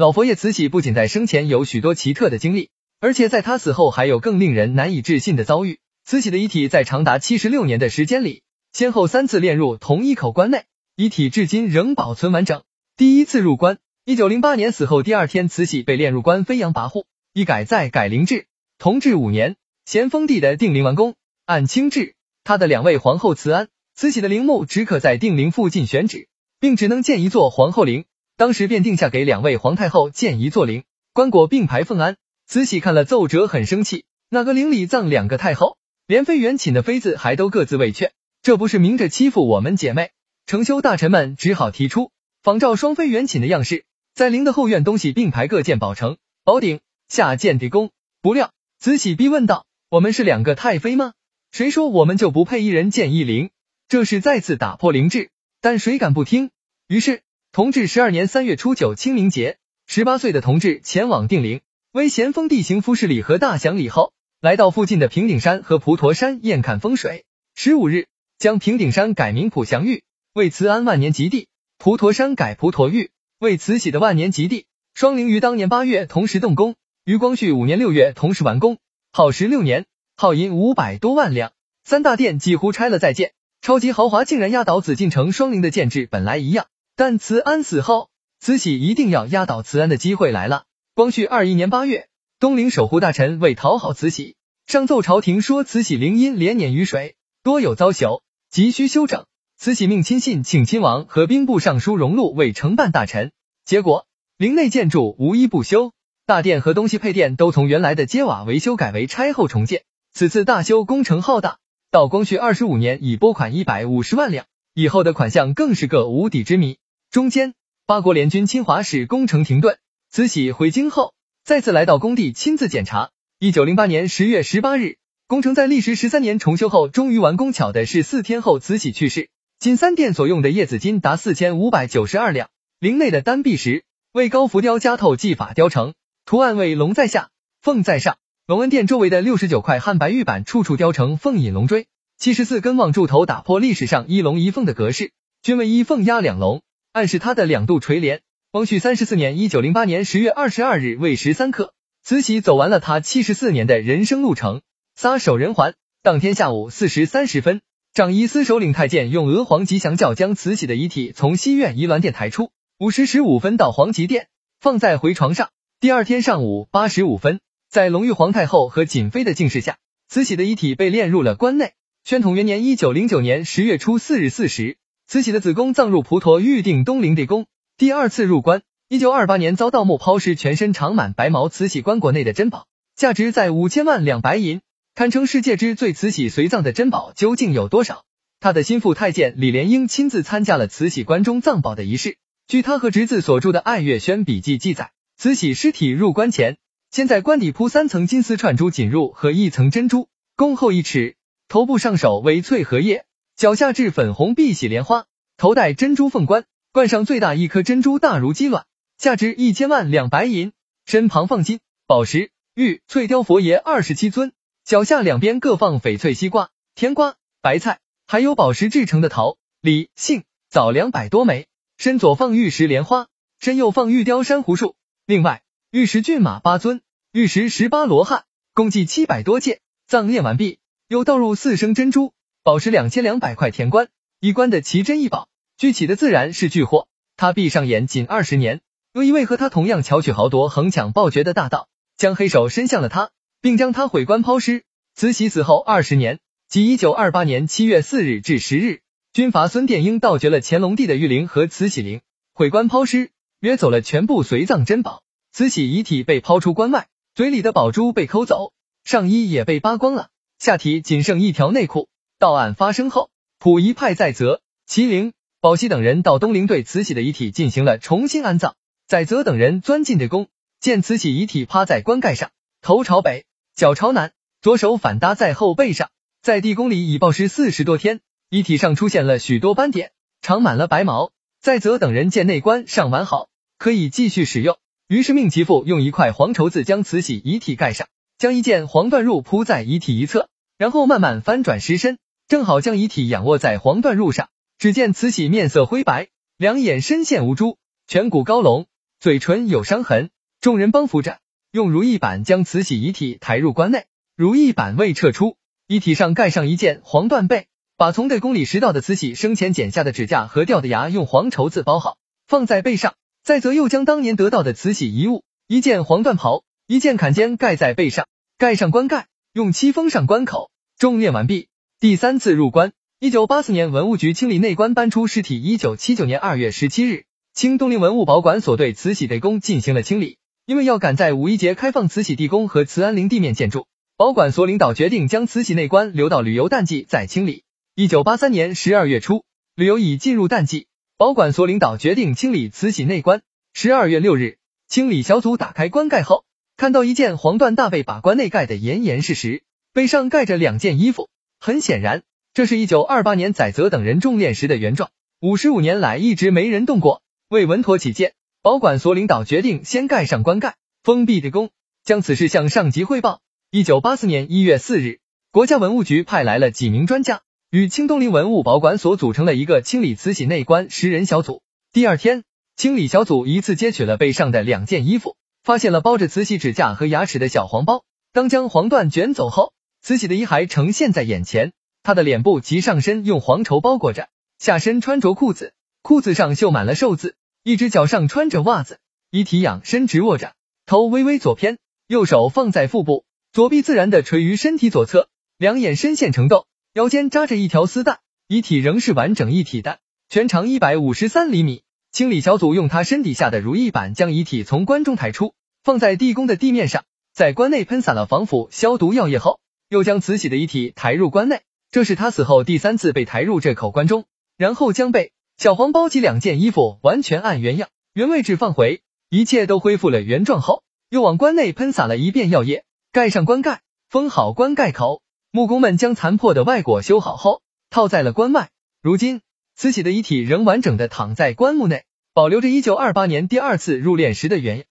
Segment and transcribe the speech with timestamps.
[0.00, 5.78] 老佛爷慈禧不仅在生前有许多奇特的经历，而且在他死后还有更令人难以置信的遭遇。
[6.06, 8.42] 慈禧的遗体在长达七十六年的时间里，
[8.72, 10.64] 先后三次炼入同一口棺内，
[10.96, 12.62] 遗体至今仍保存完整。
[12.96, 13.76] 第一次入棺，
[14.06, 17.04] 一九零八年死后第二天，慈禧被炼入棺，飞扬跋扈。
[17.34, 18.46] 一改再改灵制，
[18.78, 21.14] 同治五年，咸丰帝的定陵完工，
[21.44, 26.28] 按清制，他的两位皇后慈安、慈禧的陵墓只可在定陵附近选址，
[26.58, 28.06] 并只能建一座皇后陵。
[28.40, 32.16] 当时便定下给两位皇太后建一座陵，棺椁并排奉安。
[32.46, 40.12] 慈禧看了奏折很生气，那个陵里葬两个太后，连妃元寝的妃子还都各自未阙，这不是明着欺负我们姐妹？
[40.46, 46.80] 承修大臣们只好提出仿照双妃元寝的样式，在陵的后院东西并排各建宝城、宝顶。
[47.08, 47.90] 下建地宫，
[48.22, 51.12] 不料慈禧逼问道：“我们是两个太妃吗？
[51.52, 53.50] 谁说我们就不配一人建一陵？
[53.86, 55.28] 这是再次打破陵制，
[55.60, 56.50] 但谁敢不听？
[56.88, 57.20] 于是，
[57.52, 67.24] 同治十二年三月初九清明节，十八岁的同治前往定陵，为咸丰帝行夫事礼和大祥礼后，来到附近的平顶山和普陀山验看风水。
[67.56, 68.06] 十五日，
[68.38, 73.10] 将平顶山改名普祥峪，为慈安万年吉地；普陀山改普陀峪，
[73.40, 74.66] 为慈禧的万年吉地。
[74.94, 76.76] 双陵于当年八月同时动工。
[77.04, 78.78] 于光绪五年六月同时完工，
[79.12, 81.50] 耗时六年，耗银五百多万两。
[81.82, 86.68] 三大殿几乎拆了再建，超级豪华竟然压倒紫禁城双陵的建制本来一样。
[87.00, 90.64] 但慈安死后，慈禧一定要压倒慈安的机会来了。
[90.94, 99.24] 光绪二一年八月，东陵守护大臣为讨好慈禧，上奏朝廷说慈禧陵因连年雨水多有遭朽，急需修整。
[99.56, 103.32] 慈禧命亲信请亲王和兵部尚书荣禄为承办大臣，
[103.64, 104.04] 结果
[104.36, 105.94] 陵内建筑无一不修。
[106.26, 116.76] 大殿和东西配殿都从原来的揭瓦维修改为拆后重建，此次大修工程浩大，到光绪二十五年已拨款一百五十万两，以后的款项更是个无底之谜。
[117.10, 117.54] 中间
[117.86, 119.78] 八国联军侵华使工程停顿，
[120.10, 123.10] 慈禧回京后再次来到工地亲自检查。
[123.40, 127.52] 一九零八年十月十八日，工程在历时十三年重修后终于完工。
[127.52, 129.28] 巧的是四天后慈禧去世，
[129.58, 132.48] 仅三殿所用的叶子金达四千五百九十二两，
[132.78, 133.82] 陵内的丹壁石
[134.12, 135.94] 为高浮雕加透技法雕成。
[136.24, 138.18] 图案为龙在下，凤在上。
[138.46, 141.88] 隆恩殿周围的六十九块汉白玉板，处处雕成凤引龙锥。
[142.16, 145.10] 七十四根望柱头打破历史上一龙一凤的格式，
[145.42, 146.62] 均为一凤压两龙，
[146.92, 148.22] 暗示他的两度垂帘。
[148.50, 154.62] 光绪三十四年（一九零八年）十月二十二日未时三刻，慈禧走完了她七十四年的人生路程，
[154.96, 155.74] 撒手人寰。
[156.02, 157.60] 当天下午四时三十分，
[157.94, 162.50] 掌仪司首领太监用娥皇吉祥轿将慈禧的遗体从西苑仪銮殿抬出。
[162.80, 164.26] 五时十五分到皇极殿，
[164.58, 165.50] 放在回床上。
[165.78, 167.38] 第二天上午八时五分，
[167.70, 169.78] 在隆裕皇太后和瑾妃的敬视下，
[170.08, 171.74] 慈禧的遗体被炼入了棺内。
[172.02, 174.78] 宣统元年（一九零九年）十月初四日四时，
[175.10, 177.48] 慈禧的子宫葬入普陀预定东陵地宫。
[177.76, 181.48] 第二次入棺，一九二八年遭盗墓抛尸，全身长满白毛。
[181.48, 184.60] 慈禧棺椁内的珍宝价值在五千万两白银，
[184.94, 185.92] 堪称世界之最。
[185.94, 188.04] 慈禧随葬的珍宝究竟有多少？
[188.38, 192.16] 他的心腹太监李莲英亲自参加了慈禧棺中葬宝的仪式。
[192.46, 194.92] 据他和侄子所著的《爱月轩笔记》记载。
[195.16, 196.58] 慈禧尸体入棺前，
[196.92, 201.16] 先在棺底铺三层金丝串珠锦褥和一层珍珠，恭厚一尺。
[201.48, 203.06] 头部上首为翠荷叶，
[203.40, 205.06] 脚下置粉红碧玺莲花，
[205.38, 208.66] 头戴珍珠凤冠，冠上最大一颗珍珠大如鸡卵，
[208.98, 210.52] 价值一千万两白银。
[210.84, 221.48] 身旁放金、宝石、玉、翠雕佛爷二十七尊，脚下两边各放翡翠西瓜、甜瓜、白菜，还有宝石制成的桃、李、杏、枣两百多枚。
[221.78, 223.08] 身左放玉石莲花，
[223.38, 224.76] 身右放玉雕珊瑚树。
[225.06, 225.40] 另外，
[225.70, 229.60] 玉石骏马八尊，玉石十八罗汉，共计七百多件。
[229.86, 230.58] 葬殓完毕，
[230.88, 232.12] 又倒入四升珍珠，
[232.42, 233.88] 宝石两千两百块填棺。
[234.18, 235.28] 一棺的奇珍异宝，
[235.58, 236.88] 聚起的自然是巨货。
[237.16, 238.62] 他闭上眼，仅二十年，
[238.94, 241.68] 有一位和他同样巧取豪夺、横抢暴绝的大盗，
[241.98, 243.10] 将黑手伸向了他，
[243.42, 244.64] 并将他毁棺抛尸。
[244.94, 246.18] 慈禧死后二十年，
[246.48, 248.80] 即一九二八年七月四日至十日，
[249.12, 252.00] 军阀孙殿英盗掘了乾隆帝的玉陵和慈禧陵，
[252.32, 253.10] 毁棺抛尸。
[253.40, 255.02] 约走了全部随葬珍宝，
[255.32, 258.52] 慈禧遗体被抛出关外，嘴里的宝珠被抠走，
[258.84, 260.08] 上衣也被扒光了，
[260.38, 261.88] 下体仅剩一条内裤。
[262.20, 263.08] 到案发生后，
[263.38, 268.56] 溥仪派载泽、麒麟、宝熙等人到东陵对慈禧的遗体进行了重新安葬。
[268.86, 270.28] 载泽等人钻进地宫，
[270.60, 272.30] 见慈禧遗体趴在棺盖上，
[272.60, 273.24] 头朝北，
[273.56, 274.12] 脚朝南，
[274.42, 275.88] 左手反搭在后背上，
[276.20, 281.12] 在地宫里已暴尸四十多天，遗体上出现了许多斑点，长满了白毛。
[281.40, 283.30] 载泽等人见内棺上完好。
[283.56, 284.58] 可以继续使用，
[284.88, 287.88] 于是命其父用一块黄绸子将慈禧遗体盖上，
[288.18, 290.28] 将一件黄缎褥铺在遗体一侧，
[290.58, 291.98] 然后慢慢翻转尸身，
[292.30, 294.28] 正好将遗体仰卧在黄缎褥上。
[294.56, 298.66] 只见慈禧面色灰白，两眼深陷无珠，颧骨高隆，
[299.00, 300.10] 嘴唇有伤痕，
[300.40, 301.18] 众人帮扶着，
[301.50, 303.86] 用如意板将慈禧遗体抬入棺内。
[304.14, 311.96] 如意板未撤出，遗体上盖上一件黄缎被，把从对宫里拾到的慈禧生前剪下的指甲和掉的牙用黄绸子包好，
[312.28, 312.94] 放在背上。
[313.24, 318.06] 再则又将当年得到的慈禧遗物一件黄缎袍、一件坎肩盖在背上，
[318.38, 320.52] 盖上棺盖，用漆封上棺口。
[320.78, 321.48] 重殓完毕，
[321.80, 322.74] 第三次入关。
[322.98, 325.42] 一九八四年，文物局清理内棺，搬出尸体。
[325.42, 330.18] 一九七九年二月十七日，清东陵文物保管所对慈禧地宫进行了清理。
[330.44, 333.66] 因为要赶在五一节开放慈禧地宫和慈安陵地面建筑，
[333.96, 337.44] 保管所领导决定将慈禧内棺留到旅游淡季再清理。
[337.74, 339.24] 一九八三年十二月初，
[339.56, 340.66] 旅游已进入淡季，
[340.98, 343.22] 保管所领导决定清理慈禧内棺。
[343.54, 344.36] 十二月六日，
[344.68, 346.26] 清理小组打开棺盖后，
[346.58, 351.08] 看到一件黄缎大被把棺内盖得严严实实，背上盖着两件衣服。
[351.40, 352.02] 很显然，
[352.34, 354.90] 这是一九二八年载泽等人重殓时的原状，
[355.20, 357.02] 五十五年来一直没人动过。
[357.28, 361.50] 为稳妥起见，保管所领导决定先盖上棺盖，封闭地宫，
[361.82, 363.20] 将此事向上级汇报。
[363.50, 365.00] 一九八四年一月四日，
[365.32, 371.42] 国家文物局派来了几名专家，与清东陵文物保管所组成了一个清理慈禧内棺十人小组。
[371.72, 372.24] 第二天。
[372.56, 377.84] 清理小组一次接取了背上的两件衣服，发现了包着慈禧指甲和牙齿的小黄包。
[378.12, 381.52] 当将黄缎卷走后，慈禧的遗骸呈现在眼前。
[381.82, 388.78] 她的脸部及上身用黄绸包裹着，下身穿着裤子，裤子上绣满了寿字，一只脚上穿着袜子。
[389.10, 390.34] 遗体仰身直卧着，
[390.66, 398.00] 头微微左偏，右手放在腹部，左臂自然的垂于身体左侧，两眼深陷成豆，腰间扎着一条丝带。
[398.28, 401.62] 遗体仍是完整一体的，全长一百五十三厘米。
[401.90, 405.34] 清理小组用他身底下的如意板将遗体从棺中抬出，
[405.64, 409.40] 放在地宫的地面上，在棺内喷洒了防腐消毒药液后，
[409.70, 411.40] 又将慈禧的遗体抬入棺内。
[411.70, 414.04] 这是他死后第三次被抬入这口棺中。
[414.36, 425.00] 然后将被小黄包及两件衣服完全按原样原位置放回，一切都恢复了原状后，又往棺内喷洒了一遍药液，盖上棺盖，封好棺盖口。
[425.30, 427.40] 木工们将残破的外椁修好后，
[427.70, 428.50] 套在了棺外。
[428.82, 429.22] 如今。
[429.56, 431.84] 慈禧的遗体仍完整的躺在棺木内，
[432.14, 434.64] 保留着一九二八年第二次入殓时的原样。